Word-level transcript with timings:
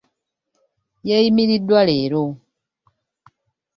Yeeyimiriddwa 1.07 1.81
leero. 1.87 2.23